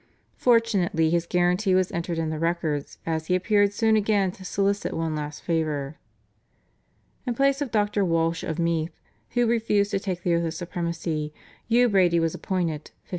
[0.37, 4.93] Fortunately his guarantee was entered in the records, as he appeared soon again to solicit
[4.93, 5.97] one last favour.
[7.27, 8.03] In place of Dr.
[8.03, 8.99] Walsh of Meath,
[9.35, 11.35] who refused to take the oath of supremacy,
[11.67, 13.09] Hugh Brady was appointed (1563).